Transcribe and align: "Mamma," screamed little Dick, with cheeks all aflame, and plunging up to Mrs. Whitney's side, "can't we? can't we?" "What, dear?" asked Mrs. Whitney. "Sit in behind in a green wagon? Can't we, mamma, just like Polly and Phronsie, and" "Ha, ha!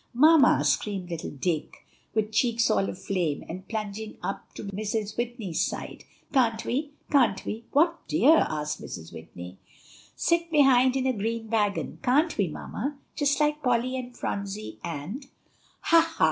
"Mamma," 0.15 0.63
screamed 0.63 1.11
little 1.11 1.29
Dick, 1.29 1.85
with 2.15 2.31
cheeks 2.31 2.71
all 2.71 2.89
aflame, 2.89 3.43
and 3.47 3.67
plunging 3.67 4.17
up 4.23 4.51
to 4.55 4.63
Mrs. 4.63 5.15
Whitney's 5.15 5.63
side, 5.63 6.05
"can't 6.33 6.65
we? 6.65 6.93
can't 7.11 7.45
we?" 7.45 7.65
"What, 7.71 8.07
dear?" 8.07 8.47
asked 8.49 8.81
Mrs. 8.81 9.13
Whitney. 9.13 9.59
"Sit 10.15 10.45
in 10.45 10.49
behind 10.49 10.95
in 10.95 11.05
a 11.05 11.13
green 11.13 11.51
wagon? 11.51 11.99
Can't 12.01 12.35
we, 12.35 12.47
mamma, 12.47 12.97
just 13.15 13.39
like 13.39 13.61
Polly 13.61 13.95
and 13.95 14.17
Phronsie, 14.17 14.79
and" 14.83 15.27
"Ha, 15.81 16.01
ha! 16.01 16.19